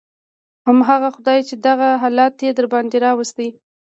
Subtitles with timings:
[0.67, 3.47] همغه خداى چې دغه حالت يې درباندې راوستى.